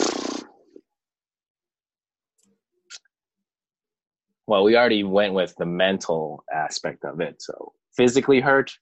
well, 4.47 4.65
we 4.65 4.77
already 4.77 5.05
went 5.05 5.35
with 5.35 5.57
the 5.59 5.67
mental 5.67 6.45
aspect 6.55 7.05
of 7.05 7.21
it. 7.23 7.43
So 7.43 7.75
physically 7.97 8.41
hurt, 8.41 8.73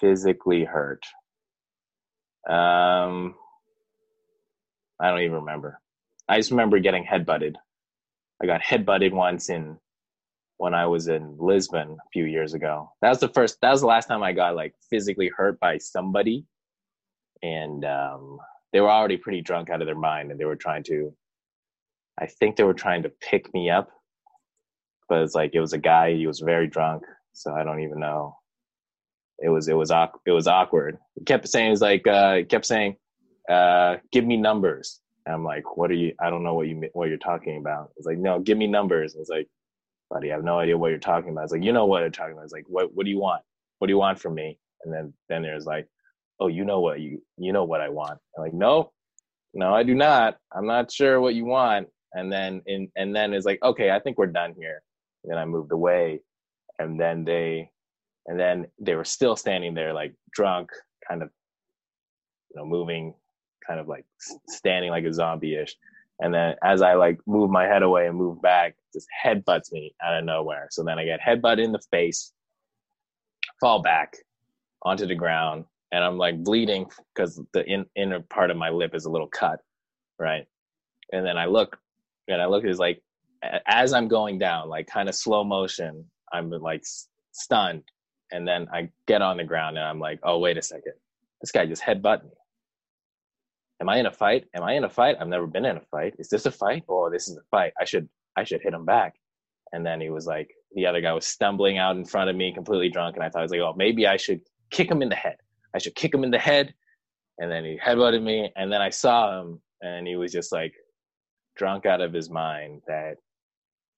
physically 0.00 0.64
hurt. 0.64 1.04
Um, 2.48 3.36
I 5.00 5.10
don't 5.10 5.20
even 5.22 5.36
remember. 5.36 5.80
I 6.28 6.38
just 6.38 6.50
remember 6.52 6.78
getting 6.80 7.04
headbutted. 7.04 7.54
I 8.42 8.46
got 8.46 8.62
headbutted 8.62 9.12
once 9.12 9.50
in 9.50 9.78
when 10.58 10.74
I 10.74 10.86
was 10.86 11.08
in 11.08 11.36
Lisbon 11.38 11.92
a 11.92 12.08
few 12.12 12.24
years 12.24 12.54
ago. 12.54 12.92
That 13.02 13.10
was 13.10 13.20
the 13.20 13.28
first. 13.28 13.58
That 13.62 13.72
was 13.72 13.82
the 13.82 13.86
last 13.88 14.06
time 14.08 14.22
I 14.22 14.32
got 14.32 14.56
like 14.56 14.74
physically 14.90 15.30
hurt 15.36 15.60
by 15.60 15.78
somebody, 15.78 16.46
and 17.42 17.84
um, 17.84 18.38
they 18.76 18.82
were 18.82 18.90
already 18.92 19.18
pretty 19.18 19.42
drunk 19.42 19.70
out 19.70 19.82
of 19.82 19.86
their 19.86 19.96
mind, 19.96 20.32
and 20.32 20.40
they 20.40 20.46
were 20.46 20.56
trying 20.56 20.84
to. 20.84 21.14
I 22.20 22.26
think 22.26 22.56
they 22.56 22.64
were 22.64 22.74
trying 22.74 23.04
to 23.04 23.10
pick 23.10 23.54
me 23.54 23.70
up 23.70 23.90
but 25.08 25.22
it's 25.22 25.34
like 25.34 25.52
it 25.54 25.60
was 25.60 25.74
a 25.74 25.78
guy. 25.78 26.14
He 26.14 26.26
was 26.26 26.40
very 26.40 26.66
drunk, 26.66 27.04
so 27.34 27.54
I 27.54 27.64
don't 27.64 27.80
even 27.82 28.00
know. 28.00 28.38
It 29.40 29.50
was 29.50 29.68
it 29.68 29.74
was 29.74 29.92
it 30.26 30.32
was 30.32 30.46
awkward. 30.48 30.98
He 31.16 31.24
kept 31.24 31.48
saying 31.48 31.70
he's 31.70 31.82
like 31.82 32.06
uh, 32.06 32.44
kept 32.48 32.66
saying, 32.66 32.96
uh, 33.50 33.98
"Give 34.12 34.24
me 34.26 34.36
numbers." 34.36 35.00
And 35.26 35.34
I'm 35.34 35.44
like, 35.44 35.76
"What 35.76 35.90
are 35.90 35.94
you? 35.94 36.14
I 36.20 36.30
don't 36.30 36.44
know 36.44 36.54
what 36.54 36.68
you 36.68 36.88
what 36.94 37.08
you're 37.08 37.18
talking 37.18 37.58
about." 37.58 37.92
It's 37.98 38.06
like, 38.06 38.18
"No, 38.18 38.40
give 38.40 38.58
me 38.58 38.66
numbers." 38.66 39.16
It's 39.16 39.30
like, 39.30 39.48
"Buddy, 40.10 40.32
I 40.32 40.36
have 40.36 40.44
no 40.44 40.58
idea 40.58 40.78
what 40.78 40.90
you're 40.90 40.98
talking 40.98 41.30
about." 41.30 41.44
It's 41.44 41.52
like, 41.54 41.64
"You 41.64 41.72
know 41.72 41.86
what 41.86 42.04
i'm 42.04 42.12
talking 42.12 42.34
about." 42.34 42.44
It's 42.44 42.54
like, 42.54 42.66
"What 42.68 42.94
what 42.94 43.04
do 43.04 43.10
you 43.10 43.20
want? 43.20 43.42
What 43.78 43.88
do 43.88 43.92
you 43.92 43.98
want 43.98 44.20
from 44.20 44.34
me?" 44.34 44.58
And 44.84 44.94
then 44.94 45.14
then 45.28 45.42
there's 45.42 45.66
like, 45.66 45.88
"Oh, 46.40 46.48
you 46.48 46.64
know 46.64 46.80
what 46.80 47.00
you 47.00 47.22
you 47.38 47.52
know 47.52 47.64
what 47.64 47.80
I 47.80 47.88
want." 47.88 48.18
I'm 48.36 48.44
like, 48.44 48.54
"No, 48.54 48.92
no, 49.54 49.74
I 49.74 49.82
do 49.82 49.94
not. 49.94 50.38
I'm 50.54 50.66
not 50.66 50.90
sure 50.92 51.20
what 51.20 51.34
you 51.34 51.44
want." 51.44 51.88
And 52.12 52.32
then 52.32 52.62
in 52.66 52.90
and 52.96 53.14
then 53.14 53.34
it's 53.34 53.46
like, 53.46 53.62
"Okay, 53.62 53.90
I 53.90 54.00
think 54.00 54.18
we're 54.18 54.26
done 54.26 54.54
here." 54.58 54.82
then 55.26 55.38
I 55.38 55.44
moved 55.44 55.72
away, 55.72 56.20
and 56.78 56.98
then 56.98 57.24
they, 57.24 57.70
and 58.26 58.38
then 58.38 58.66
they 58.78 58.94
were 58.94 59.04
still 59.04 59.36
standing 59.36 59.74
there 59.74 59.92
like 59.92 60.14
drunk, 60.32 60.70
kind 61.08 61.22
of, 61.22 61.30
you 62.50 62.60
know, 62.60 62.66
moving, 62.66 63.14
kind 63.66 63.80
of 63.80 63.88
like 63.88 64.04
standing 64.48 64.90
like 64.90 65.04
a 65.04 65.12
zombie-ish. 65.12 65.74
And 66.20 66.32
then 66.32 66.54
as 66.64 66.80
I 66.80 66.94
like 66.94 67.18
move 67.26 67.50
my 67.50 67.64
head 67.64 67.82
away 67.82 68.06
and 68.06 68.16
move 68.16 68.40
back, 68.40 68.74
just 68.94 69.06
headbutts 69.24 69.70
me 69.72 69.94
out 70.02 70.16
of 70.16 70.24
nowhere. 70.24 70.68
So 70.70 70.82
then 70.82 70.98
I 70.98 71.04
get 71.04 71.20
headbutt 71.20 71.62
in 71.62 71.72
the 71.72 71.82
face, 71.90 72.32
fall 73.60 73.82
back 73.82 74.16
onto 74.82 75.06
the 75.06 75.14
ground, 75.14 75.64
and 75.92 76.04
I'm 76.04 76.18
like 76.18 76.42
bleeding 76.42 76.86
because 77.14 77.40
the 77.52 77.64
in, 77.64 77.86
inner 77.96 78.20
part 78.20 78.50
of 78.50 78.56
my 78.56 78.70
lip 78.70 78.94
is 78.94 79.04
a 79.04 79.10
little 79.10 79.28
cut, 79.28 79.60
right? 80.18 80.46
And 81.12 81.24
then 81.24 81.38
I 81.38 81.46
look, 81.46 81.78
and 82.28 82.42
I 82.42 82.46
look, 82.46 82.64
it's 82.64 82.78
like 82.78 83.02
as 83.66 83.92
I'm 83.92 84.08
going 84.08 84.38
down, 84.38 84.68
like 84.68 84.86
kind 84.86 85.08
of 85.08 85.14
slow 85.14 85.44
motion, 85.44 86.04
I'm 86.32 86.50
like 86.50 86.84
stunned. 87.32 87.84
And 88.32 88.46
then 88.46 88.66
I 88.72 88.90
get 89.06 89.22
on 89.22 89.36
the 89.36 89.44
ground 89.44 89.78
and 89.78 89.86
I'm 89.86 90.00
like, 90.00 90.18
oh, 90.24 90.38
wait 90.38 90.58
a 90.58 90.62
second. 90.62 90.94
This 91.40 91.52
guy 91.52 91.66
just 91.66 91.82
headbutt 91.82 92.24
me. 92.24 92.30
Am 93.80 93.88
I 93.88 93.98
in 93.98 94.06
a 94.06 94.10
fight? 94.10 94.46
Am 94.54 94.62
I 94.62 94.72
in 94.72 94.84
a 94.84 94.88
fight? 94.88 95.16
I've 95.20 95.28
never 95.28 95.46
been 95.46 95.64
in 95.64 95.76
a 95.76 95.82
fight. 95.92 96.14
Is 96.18 96.28
this 96.28 96.46
a 96.46 96.50
fight? 96.50 96.84
Oh, 96.88 97.10
this 97.10 97.28
is 97.28 97.36
a 97.36 97.42
fight. 97.50 97.72
I 97.80 97.84
should 97.84 98.08
I 98.36 98.44
should 98.44 98.62
hit 98.62 98.74
him 98.74 98.84
back. 98.84 99.14
And 99.72 99.84
then 99.84 100.00
he 100.00 100.10
was 100.10 100.26
like, 100.26 100.50
the 100.74 100.86
other 100.86 101.00
guy 101.00 101.12
was 101.12 101.26
stumbling 101.26 101.78
out 101.78 101.96
in 101.96 102.04
front 102.04 102.30
of 102.30 102.36
me, 102.36 102.52
completely 102.52 102.88
drunk. 102.88 103.16
And 103.16 103.24
I 103.24 103.28
thought 103.28 103.40
I 103.40 103.42
was 103.42 103.50
like, 103.50 103.60
oh, 103.60 103.74
maybe 103.76 104.06
I 104.06 104.16
should 104.16 104.40
kick 104.70 104.90
him 104.90 105.02
in 105.02 105.08
the 105.08 105.16
head. 105.16 105.36
I 105.76 105.78
should 105.78 105.94
kick 105.94 106.14
him 106.14 106.24
in 106.24 106.30
the 106.30 106.38
head. 106.38 106.74
And 107.38 107.52
then 107.52 107.64
he 107.64 107.78
headbutted 107.78 108.22
me. 108.22 108.50
And 108.56 108.72
then 108.72 108.80
I 108.80 108.88
saw 108.88 109.40
him 109.40 109.60
and 109.82 110.06
he 110.06 110.16
was 110.16 110.32
just 110.32 110.50
like 110.50 110.72
drunk 111.54 111.84
out 111.84 112.00
of 112.00 112.14
his 112.14 112.30
mind 112.30 112.80
that 112.88 113.18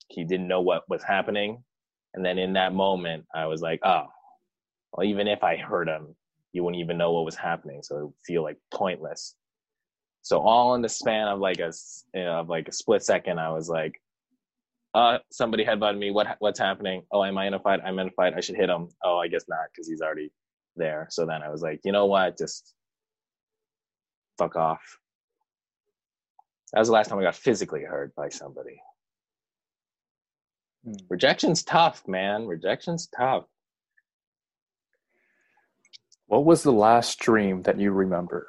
he 0.08 0.24
didn't 0.24 0.48
know 0.48 0.60
what 0.60 0.88
was 0.88 1.04
happening. 1.04 1.62
And 2.14 2.24
then 2.24 2.36
in 2.36 2.52
that 2.54 2.74
moment, 2.74 3.26
I 3.32 3.46
was 3.46 3.62
like, 3.62 3.78
oh, 3.84 4.06
well, 4.92 5.06
even 5.06 5.28
if 5.28 5.44
I 5.44 5.56
hurt 5.56 5.88
him, 5.88 6.16
you 6.52 6.64
wouldn't 6.64 6.80
even 6.80 6.98
know 6.98 7.12
what 7.12 7.24
was 7.24 7.36
happening. 7.36 7.80
So 7.82 7.96
it 7.96 8.04
would 8.06 8.14
feel 8.26 8.42
like 8.42 8.58
pointless. 8.74 9.36
So 10.22 10.40
all 10.40 10.74
in 10.74 10.82
the 10.82 10.88
span 10.88 11.28
of 11.28 11.38
like 11.38 11.60
a 11.60 11.72
you 12.12 12.24
know, 12.24 12.40
of 12.40 12.48
like 12.48 12.66
a 12.66 12.72
split 12.72 13.04
second, 13.04 13.38
I 13.38 13.50
was 13.50 13.68
like, 13.68 14.00
uh, 14.94 15.18
somebody 15.30 15.64
headbutted 15.64 15.98
me. 15.98 16.10
What 16.10 16.36
what's 16.40 16.58
happening? 16.58 17.02
Oh, 17.12 17.22
am 17.22 17.38
I 17.38 17.46
in 17.46 17.54
a 17.54 17.60
fight? 17.60 17.80
I'm 17.84 17.98
in 18.00 18.08
a 18.08 18.10
fight. 18.12 18.34
I 18.34 18.40
should 18.40 18.56
hit 18.56 18.68
him. 18.68 18.88
Oh, 19.04 19.18
I 19.18 19.28
guess 19.28 19.44
not 19.48 19.68
because 19.70 19.86
he's 19.86 20.00
already 20.00 20.32
there. 20.78 21.06
So 21.10 21.26
then 21.26 21.42
I 21.42 21.50
was 21.50 21.62
like, 21.62 21.80
you 21.84 21.92
know 21.92 22.06
what? 22.06 22.38
Just 22.38 22.74
fuck 24.38 24.56
off. 24.56 24.80
That 26.72 26.80
was 26.80 26.88
the 26.88 26.94
last 26.94 27.08
time 27.08 27.18
I 27.18 27.22
got 27.22 27.34
physically 27.34 27.82
hurt 27.82 28.14
by 28.14 28.28
somebody. 28.28 28.80
Hmm. 30.84 30.92
Rejection's 31.08 31.62
tough, 31.62 32.06
man. 32.06 32.46
Rejection's 32.46 33.08
tough. 33.16 33.44
What 36.26 36.44
was 36.44 36.62
the 36.62 36.72
last 36.72 37.18
dream 37.18 37.62
that 37.62 37.80
you 37.80 37.90
remember? 37.90 38.48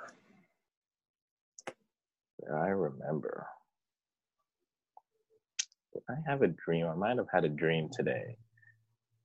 I 2.53 2.67
remember. 2.67 3.47
Did 5.93 6.03
I 6.09 6.29
have 6.29 6.41
a 6.41 6.47
dream? 6.47 6.87
I 6.87 6.95
might 6.95 7.17
have 7.17 7.27
had 7.31 7.45
a 7.45 7.49
dream 7.49 7.89
today. 7.91 8.37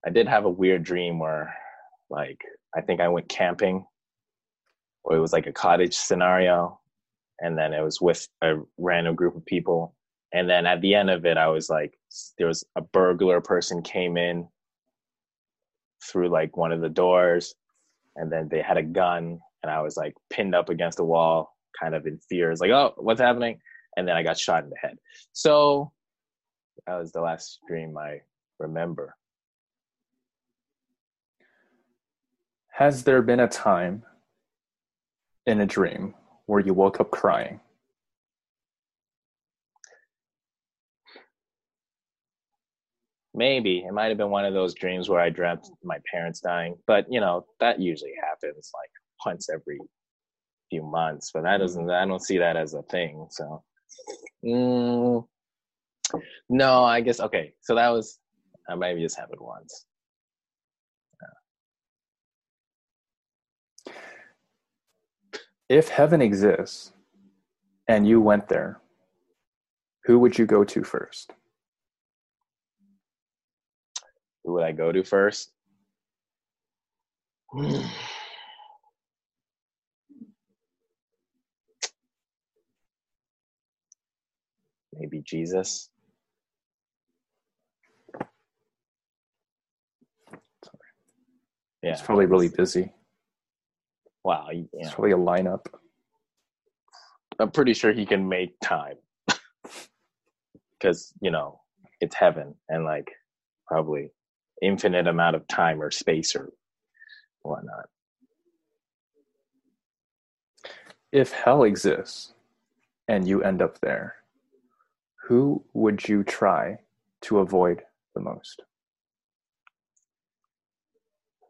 I 0.06 0.10
did 0.10 0.28
have 0.28 0.44
a 0.44 0.50
weird 0.50 0.84
dream 0.84 1.18
where, 1.18 1.54
like, 2.10 2.38
I 2.76 2.80
think 2.80 3.00
I 3.00 3.08
went 3.08 3.28
camping, 3.28 3.86
or 5.04 5.16
it 5.16 5.20
was 5.20 5.32
like 5.32 5.46
a 5.46 5.52
cottage 5.52 5.94
scenario, 5.94 6.80
and 7.40 7.56
then 7.56 7.72
it 7.72 7.82
was 7.82 8.00
with 8.00 8.26
a 8.42 8.56
random 8.78 9.14
group 9.14 9.36
of 9.36 9.44
people. 9.46 9.94
And 10.32 10.50
then 10.50 10.66
at 10.66 10.80
the 10.80 10.94
end 10.94 11.10
of 11.10 11.24
it, 11.24 11.36
I 11.36 11.46
was 11.48 11.70
like, 11.70 11.96
there 12.38 12.48
was 12.48 12.64
a 12.76 12.82
burglar 12.82 13.40
person 13.40 13.82
came 13.82 14.16
in 14.16 14.48
through 16.02 16.28
like 16.28 16.56
one 16.56 16.72
of 16.72 16.80
the 16.80 16.88
doors, 16.88 17.54
and 18.16 18.30
then 18.30 18.48
they 18.48 18.60
had 18.60 18.76
a 18.76 18.82
gun, 18.82 19.38
and 19.62 19.70
I 19.70 19.80
was 19.80 19.96
like 19.96 20.14
pinned 20.30 20.54
up 20.54 20.68
against 20.68 20.98
the 20.98 21.04
wall, 21.04 21.56
kind 21.80 21.94
of 21.94 22.06
in 22.06 22.18
fear. 22.28 22.50
It's 22.50 22.60
like, 22.60 22.70
oh, 22.70 22.94
what's 22.96 23.20
happening? 23.20 23.60
And 23.96 24.08
then 24.08 24.16
I 24.16 24.22
got 24.24 24.38
shot 24.38 24.64
in 24.64 24.70
the 24.70 24.76
head. 24.76 24.98
So 25.32 25.92
that 26.86 26.98
was 26.98 27.12
the 27.12 27.20
last 27.20 27.60
dream 27.68 27.96
I 27.96 28.20
remember. 28.58 29.16
Has 32.74 33.04
there 33.04 33.22
been 33.22 33.38
a 33.38 33.46
time 33.46 34.02
in 35.46 35.60
a 35.60 35.66
dream 35.66 36.12
where 36.46 36.58
you 36.58 36.74
woke 36.74 36.98
up 36.98 37.12
crying? 37.12 37.60
Maybe 43.32 43.84
it 43.86 43.92
might 43.92 44.08
have 44.08 44.18
been 44.18 44.30
one 44.30 44.44
of 44.44 44.54
those 44.54 44.74
dreams 44.74 45.08
where 45.08 45.20
I 45.20 45.30
dreamt 45.30 45.68
my 45.84 45.98
parents 46.10 46.40
dying, 46.40 46.74
but 46.88 47.06
you 47.08 47.20
know 47.20 47.46
that 47.60 47.78
usually 47.78 48.14
happens 48.20 48.72
like 48.74 48.90
once 49.24 49.48
every 49.48 49.78
few 50.68 50.82
months. 50.82 51.30
But 51.32 51.44
that 51.44 51.58
doesn't. 51.58 51.88
I 51.88 52.04
don't 52.06 52.24
see 52.24 52.38
that 52.38 52.56
as 52.56 52.74
a 52.74 52.82
thing. 52.82 53.28
So, 53.30 53.62
mm, 54.44 55.24
no, 56.48 56.82
I 56.82 57.00
guess 57.02 57.20
okay. 57.20 57.54
So 57.60 57.76
that 57.76 57.90
was 57.90 58.18
I 58.68 58.74
maybe 58.74 59.00
just 59.00 59.16
happened 59.16 59.40
once. 59.40 59.86
If 65.68 65.88
heaven 65.88 66.20
exists 66.20 66.92
and 67.88 68.06
you 68.06 68.20
went 68.20 68.48
there, 68.48 68.80
who 70.04 70.18
would 70.18 70.38
you 70.38 70.44
go 70.44 70.64
to 70.64 70.84
first? 70.84 71.32
Who 74.44 74.52
would 74.54 74.64
I 74.64 74.72
go 74.72 74.92
to 74.92 75.02
first? 75.02 75.52
Maybe 84.92 85.22
Jesus. 85.24 85.88
Yeah, 91.82 91.92
It's 91.92 92.02
probably 92.02 92.26
really 92.26 92.48
busy. 92.48 92.92
Wow. 94.24 94.48
you-. 94.50 94.68
It's 94.72 94.92
probably 94.92 95.12
a 95.12 95.16
lineup. 95.16 95.66
I'm 97.38 97.50
pretty 97.50 97.74
sure 97.74 97.92
he 97.92 98.06
can 98.06 98.28
make 98.28 98.54
time 98.62 98.96
because 100.78 101.12
you 101.20 101.30
know 101.30 101.60
it's 102.00 102.14
heaven 102.14 102.54
and 102.68 102.84
like 102.84 103.10
probably 103.66 104.10
infinite 104.62 105.06
amount 105.06 105.36
of 105.36 105.46
time 105.48 105.80
or 105.82 105.90
space 105.90 106.36
or 106.36 106.52
whatnot. 107.42 107.86
If 111.12 111.32
hell 111.32 111.64
exists 111.64 112.34
and 113.08 113.26
you 113.26 113.42
end 113.42 113.62
up 113.62 113.80
there, 113.80 114.16
who 115.26 115.64
would 115.72 116.08
you 116.08 116.22
try 116.24 116.78
to 117.22 117.38
avoid 117.38 117.82
the 118.14 118.20
most? 118.20 118.62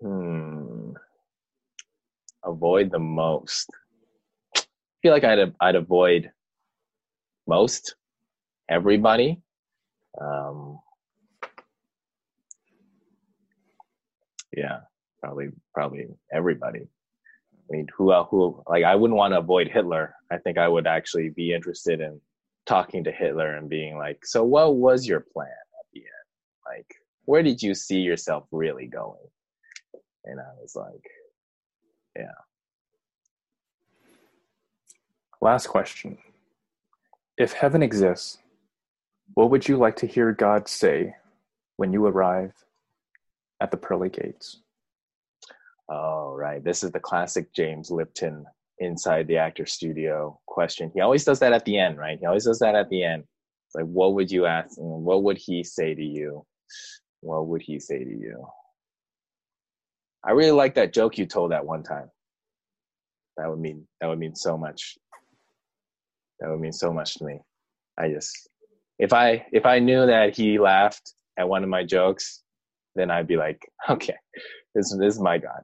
Hmm. 0.00 0.63
Avoid 2.44 2.90
the 2.90 2.98
most. 2.98 3.70
I 4.56 4.62
feel 5.02 5.12
like 5.12 5.24
I'd 5.24 5.52
I'd 5.60 5.76
avoid 5.76 6.30
most 7.46 7.96
everybody. 8.68 9.40
Um, 10.20 10.78
yeah, 14.56 14.80
probably 15.20 15.48
probably 15.72 16.06
everybody. 16.32 16.80
I 16.80 17.76
mean, 17.76 17.86
who 17.96 18.12
who 18.24 18.62
like 18.68 18.84
I 18.84 18.94
wouldn't 18.94 19.16
want 19.16 19.32
to 19.32 19.38
avoid 19.38 19.68
Hitler. 19.68 20.14
I 20.30 20.38
think 20.38 20.58
I 20.58 20.68
would 20.68 20.86
actually 20.86 21.30
be 21.30 21.52
interested 21.54 22.00
in 22.00 22.20
talking 22.66 23.04
to 23.04 23.12
Hitler 23.12 23.56
and 23.56 23.68
being 23.68 23.96
like, 23.96 24.24
"So, 24.24 24.44
what 24.44 24.76
was 24.76 25.06
your 25.06 25.20
plan 25.20 25.48
at 25.48 25.86
the 25.92 26.00
end? 26.00 26.76
Like, 26.78 26.94
where 27.24 27.42
did 27.42 27.62
you 27.62 27.74
see 27.74 28.00
yourself 28.00 28.46
really 28.50 28.86
going?" 28.86 29.26
And 30.24 30.40
I 30.40 30.52
was 30.60 30.74
like, 30.74 31.04
Last 35.44 35.66
question. 35.66 36.16
If 37.36 37.52
heaven 37.52 37.82
exists, 37.82 38.38
what 39.34 39.50
would 39.50 39.68
you 39.68 39.76
like 39.76 39.96
to 39.96 40.06
hear 40.06 40.32
God 40.32 40.68
say 40.68 41.16
when 41.76 41.92
you 41.92 42.06
arrive 42.06 42.54
at 43.60 43.70
the 43.70 43.76
pearly 43.76 44.08
gates? 44.08 44.62
Oh, 45.90 46.32
right. 46.34 46.64
This 46.64 46.82
is 46.82 46.92
the 46.92 47.00
classic 47.00 47.52
James 47.54 47.90
Lipton 47.90 48.46
inside 48.78 49.26
the 49.26 49.36
actor 49.36 49.66
studio 49.66 50.40
question. 50.46 50.90
He 50.94 51.02
always 51.02 51.24
does 51.24 51.40
that 51.40 51.52
at 51.52 51.66
the 51.66 51.78
end, 51.78 51.98
right? 51.98 52.18
He 52.18 52.24
always 52.24 52.46
does 52.46 52.60
that 52.60 52.74
at 52.74 52.88
the 52.88 53.04
end. 53.04 53.24
It's 53.66 53.74
like, 53.74 53.84
what 53.84 54.14
would 54.14 54.30
you 54.30 54.46
ask? 54.46 54.76
What 54.78 55.24
would 55.24 55.36
he 55.36 55.62
say 55.62 55.94
to 55.94 56.02
you? 56.02 56.46
What 57.20 57.48
would 57.48 57.60
he 57.60 57.78
say 57.78 58.02
to 58.02 58.10
you? 58.10 58.46
I 60.26 60.32
really 60.32 60.52
like 60.52 60.74
that 60.76 60.92
joke 60.92 61.18
you 61.18 61.26
told 61.26 61.52
that 61.52 61.66
one 61.66 61.82
time. 61.82 62.10
That 63.36 63.50
would 63.50 63.60
mean 63.60 63.86
that 64.00 64.08
would 64.08 64.18
mean 64.18 64.34
so 64.34 64.56
much. 64.56 64.96
That 66.40 66.50
would 66.50 66.60
mean 66.60 66.72
so 66.72 66.92
much 66.92 67.14
to 67.16 67.24
me. 67.24 67.40
I 67.98 68.08
just 68.08 68.48
if 68.98 69.12
I 69.12 69.46
if 69.52 69.66
I 69.66 69.78
knew 69.78 70.06
that 70.06 70.36
he 70.36 70.58
laughed 70.58 71.14
at 71.38 71.48
one 71.48 71.62
of 71.64 71.68
my 71.70 71.84
jokes, 71.84 72.42
then 72.94 73.10
I'd 73.10 73.26
be 73.26 73.36
like, 73.36 73.60
okay, 73.90 74.16
this, 74.74 74.94
this 74.98 75.14
is 75.14 75.20
my 75.20 75.38
God. 75.38 75.62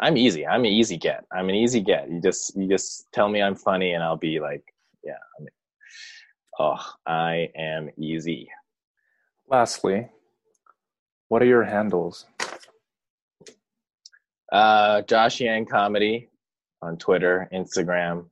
I'm 0.00 0.16
easy. 0.16 0.46
I'm 0.46 0.60
an 0.60 0.72
easy 0.72 0.96
get. 0.96 1.24
I'm 1.32 1.48
an 1.48 1.54
easy 1.54 1.80
get. 1.80 2.10
You 2.10 2.20
just 2.20 2.56
you 2.56 2.68
just 2.68 3.06
tell 3.12 3.28
me 3.28 3.42
I'm 3.42 3.54
funny 3.54 3.92
and 3.92 4.02
I'll 4.02 4.16
be 4.16 4.40
like, 4.40 4.64
yeah. 5.04 5.14
I'm, 5.38 5.46
oh, 6.58 6.84
I 7.06 7.50
am 7.56 7.90
easy. 7.98 8.48
Lastly, 9.48 10.08
what 11.28 11.42
are 11.42 11.46
your 11.46 11.64
handles? 11.64 12.26
Uh, 14.50 15.02
Josh 15.02 15.40
Yang 15.40 15.66
comedy 15.66 16.28
on 16.82 16.96
Twitter, 16.98 17.48
Instagram, 17.52 18.26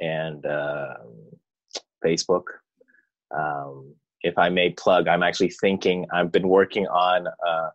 and 0.00 0.44
uh, 0.44 0.94
Facebook. 2.04 2.44
Um, 3.34 3.94
if 4.22 4.36
I 4.38 4.48
may 4.48 4.70
plug, 4.70 5.08
I'm 5.08 5.22
actually 5.22 5.50
thinking. 5.50 6.06
I've 6.12 6.32
been 6.32 6.48
working 6.48 6.86
on 6.88 7.26
uh, 7.26 7.70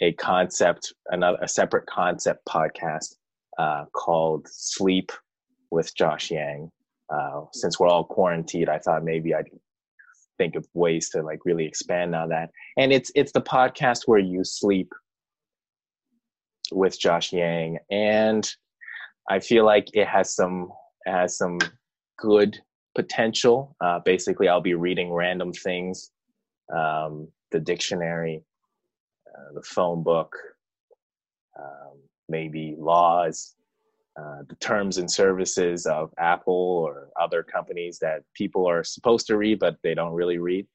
a 0.00 0.12
concept, 0.14 0.92
another 1.08 1.38
a 1.40 1.48
separate 1.48 1.86
concept 1.86 2.44
podcast 2.46 3.14
uh, 3.58 3.84
called 3.92 4.46
Sleep 4.50 5.12
with 5.70 5.94
Josh 5.94 6.30
Yang. 6.30 6.70
Uh, 7.12 7.42
since 7.52 7.78
we're 7.78 7.88
all 7.88 8.04
quarantined, 8.04 8.68
I 8.68 8.78
thought 8.78 9.04
maybe 9.04 9.34
I'd 9.34 9.48
think 10.38 10.54
of 10.56 10.66
ways 10.74 11.10
to 11.10 11.22
like 11.22 11.40
really 11.44 11.66
expand 11.66 12.14
on 12.14 12.28
that. 12.30 12.50
And 12.76 12.92
it's 12.92 13.10
it's 13.14 13.32
the 13.32 13.40
podcast 13.40 14.02
where 14.06 14.18
you 14.18 14.44
sleep 14.44 14.92
with 16.72 16.98
Josh 16.98 17.32
Yang, 17.32 17.78
and 17.90 18.50
I 19.30 19.38
feel 19.38 19.64
like 19.64 19.88
it 19.94 20.08
has 20.08 20.34
some 20.34 20.72
it 21.06 21.12
has 21.12 21.36
some 21.36 21.58
good 22.18 22.58
potential. 22.94 23.76
Uh, 23.80 24.00
basically, 24.04 24.48
I'll 24.48 24.60
be 24.60 24.74
reading 24.74 25.12
random 25.12 25.52
things, 25.52 26.10
um, 26.74 27.28
the 27.50 27.60
dictionary, 27.60 28.42
uh, 29.28 29.54
the 29.54 29.62
phone 29.62 30.02
book, 30.02 30.34
um, 31.58 31.98
maybe 32.28 32.76
laws, 32.78 33.54
uh, 34.20 34.42
the 34.48 34.56
terms 34.56 34.98
and 34.98 35.10
services 35.10 35.86
of 35.86 36.12
Apple 36.18 36.52
or 36.54 37.08
other 37.20 37.42
companies 37.42 37.98
that 38.00 38.22
people 38.34 38.68
are 38.68 38.84
supposed 38.84 39.26
to 39.26 39.36
read, 39.36 39.58
but 39.58 39.76
they 39.82 39.94
don't 39.94 40.12
really 40.12 40.38
read. 40.38 40.66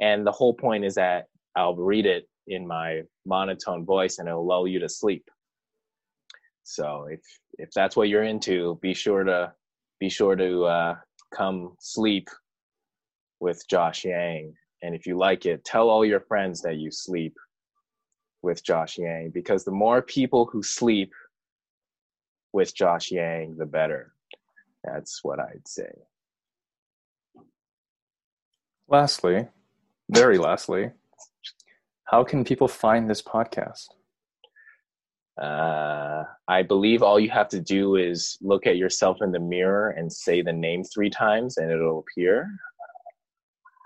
And 0.00 0.26
the 0.26 0.32
whole 0.32 0.54
point 0.54 0.84
is 0.84 0.94
that 0.94 1.26
I'll 1.56 1.74
read 1.74 2.06
it 2.06 2.28
in 2.46 2.66
my 2.66 3.02
monotone 3.24 3.84
voice 3.84 4.18
and 4.18 4.28
it'll 4.28 4.46
lull 4.46 4.68
you 4.68 4.78
to 4.80 4.88
sleep. 4.88 5.28
So 6.62 7.06
if 7.10 7.20
if 7.58 7.70
that's 7.72 7.96
what 7.96 8.08
you're 8.08 8.24
into, 8.24 8.78
be 8.82 8.94
sure 8.94 9.24
to 9.24 9.52
be 9.98 10.08
sure 10.08 10.36
to 10.36 10.64
uh, 10.64 10.94
come 11.34 11.74
sleep 11.80 12.28
with 13.40 13.64
Josh 13.68 14.04
Yang. 14.04 14.54
And 14.82 14.94
if 14.94 15.06
you 15.06 15.16
like 15.16 15.46
it, 15.46 15.64
tell 15.64 15.88
all 15.88 16.04
your 16.04 16.20
friends 16.20 16.60
that 16.62 16.76
you 16.76 16.90
sleep 16.90 17.34
with 18.42 18.64
Josh 18.64 18.98
Yang 18.98 19.30
because 19.30 19.64
the 19.64 19.70
more 19.70 20.02
people 20.02 20.48
who 20.52 20.62
sleep 20.62 21.12
with 22.56 22.74
Josh 22.74 23.12
Yang, 23.12 23.58
the 23.58 23.66
better. 23.66 24.14
That's 24.82 25.22
what 25.22 25.38
I'd 25.38 25.68
say. 25.68 25.92
Lastly, 28.88 29.46
very 30.10 30.38
lastly, 30.38 30.90
how 32.04 32.24
can 32.24 32.44
people 32.44 32.66
find 32.66 33.10
this 33.10 33.20
podcast? 33.20 33.88
Uh, 35.40 36.24
I 36.48 36.62
believe 36.62 37.02
all 37.02 37.20
you 37.20 37.28
have 37.28 37.50
to 37.50 37.60
do 37.60 37.96
is 37.96 38.38
look 38.40 38.66
at 38.66 38.78
yourself 38.78 39.18
in 39.20 39.32
the 39.32 39.38
mirror 39.38 39.90
and 39.90 40.10
say 40.10 40.40
the 40.40 40.52
name 40.52 40.82
three 40.82 41.10
times, 41.10 41.58
and 41.58 41.70
it'll 41.70 41.98
appear. 41.98 42.48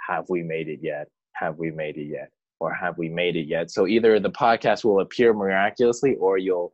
Have 0.09 0.27
we 0.29 0.45
made 0.45 0.69
it 0.69 0.79
yet? 0.81 1.09
Have 1.33 1.59
we 1.59 1.73
made 1.73 1.97
it 1.97 2.07
yet? 2.07 2.31
Or 2.61 2.73
have 2.73 2.99
we 2.99 3.09
made 3.09 3.35
it 3.35 3.49
yet? 3.49 3.73
So 3.73 3.89
either 3.89 4.21
the 4.21 4.31
podcast 4.31 4.85
will 4.85 5.01
appear 5.01 5.35
miraculously, 5.35 6.15
or 6.21 6.39
you'll 6.39 6.73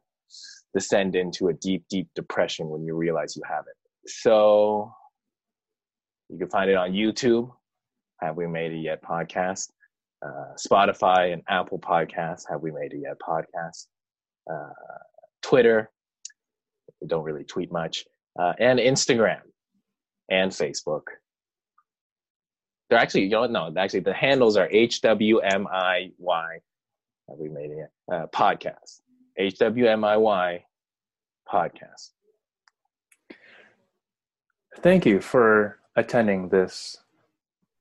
descend 0.76 1.16
into 1.16 1.48
a 1.48 1.54
deep, 1.54 1.84
deep 1.88 2.06
depression 2.14 2.68
when 2.68 2.84
you 2.84 2.94
realize 2.94 3.34
you 3.34 3.42
haven't. 3.48 3.76
So 4.06 4.92
you 6.28 6.38
can 6.38 6.50
find 6.50 6.70
it 6.70 6.76
on 6.76 6.92
YouTube. 6.92 7.50
Have 8.20 8.36
we 8.36 8.46
made 8.46 8.72
it 8.72 8.80
yet? 8.80 9.02
Podcast. 9.02 9.70
Uh, 10.24 10.54
Spotify 10.56 11.32
and 11.32 11.42
Apple 11.48 11.78
Podcasts. 11.78 12.42
Have 12.50 12.60
we 12.60 12.70
made 12.70 12.92
it 12.92 13.00
yet? 13.04 13.16
Podcast 13.18 13.86
uh, 14.50 14.70
Twitter. 15.42 15.90
We 17.00 17.08
don't 17.08 17.24
really 17.24 17.44
tweet 17.44 17.72
much, 17.72 18.04
uh, 18.38 18.52
and 18.58 18.78
Instagram 18.78 19.40
and 20.30 20.50
Facebook. 20.50 21.02
They're 22.88 22.98
actually, 22.98 23.24
you 23.24 23.30
know? 23.30 23.46
No, 23.46 23.72
actually, 23.76 24.00
the 24.00 24.14
handles 24.14 24.56
are 24.56 24.68
HWMIY. 24.68 26.10
Have 27.28 27.38
we 27.38 27.48
made 27.48 27.70
it? 27.70 27.90
Uh, 28.10 28.26
podcast. 28.34 29.00
HWMIY 29.38 30.62
podcast. 31.52 32.10
Thank 34.80 35.06
you 35.06 35.20
for 35.20 35.78
attending 35.96 36.48
this 36.48 36.96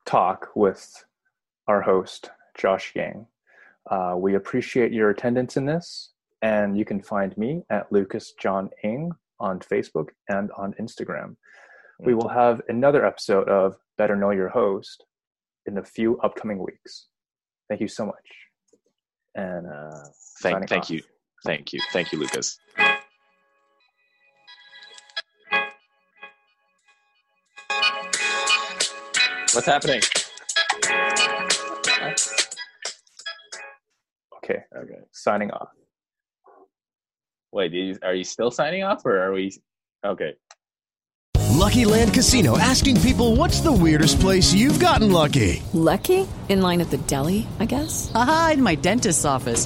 talk 0.05 0.49
with 0.55 1.05
our 1.67 1.81
host, 1.81 2.29
Josh 2.57 2.93
Yang. 2.95 3.27
Uh, 3.89 4.15
we 4.17 4.35
appreciate 4.35 4.91
your 4.91 5.09
attendance 5.09 5.57
in 5.57 5.65
this 5.65 6.13
and 6.41 6.77
you 6.77 6.85
can 6.85 7.01
find 7.01 7.35
me 7.37 7.63
at 7.69 7.91
Lucas 7.91 8.33
John 8.39 8.69
Ing 8.83 9.11
on 9.39 9.59
Facebook 9.59 10.09
and 10.29 10.51
on 10.57 10.73
Instagram. 10.79 11.35
We 11.99 12.13
will 12.13 12.27
have 12.27 12.61
another 12.67 13.05
episode 13.05 13.47
of 13.47 13.77
Better 13.97 14.15
Know 14.15 14.31
Your 14.31 14.49
Host 14.49 15.05
in 15.65 15.77
a 15.77 15.83
few 15.83 16.19
upcoming 16.19 16.59
weeks. 16.59 17.07
Thank 17.69 17.81
you 17.81 17.87
so 17.87 18.05
much. 18.05 18.27
And 19.33 19.65
uh, 19.67 20.03
thank, 20.41 20.69
thank 20.69 20.89
you. 20.89 21.01
Thank 21.43 21.73
you. 21.73 21.79
Thank 21.91 22.11
you, 22.11 22.19
Lucas. 22.19 22.59
What's 29.53 29.67
happening? 29.67 30.01
Okay. 34.37 34.63
Okay. 34.75 34.99
Signing 35.11 35.51
off. 35.51 35.69
Wait, 37.51 37.71
you, 37.71 37.97
are 38.03 38.13
you 38.13 38.25
still 38.25 38.51
signing 38.51 38.83
off 38.83 39.05
or 39.05 39.17
are 39.17 39.31
we? 39.31 39.51
Okay. 40.05 40.33
Lucky 41.53 41.85
Land 41.85 42.13
Casino 42.13 42.57
asking 42.57 42.99
people 42.99 43.37
what's 43.37 43.61
the 43.61 43.71
weirdest 43.71 44.19
place 44.19 44.53
you've 44.53 44.79
gotten 44.79 45.11
lucky? 45.11 45.63
Lucky? 45.73 46.27
In 46.49 46.61
line 46.61 46.81
at 46.81 46.89
the 46.89 46.97
deli, 46.97 47.47
I 47.59 47.65
guess? 47.65 48.11
Aha, 48.13 48.51
in 48.53 48.61
my 48.61 48.75
dentist's 48.75 49.23
office. 49.25 49.65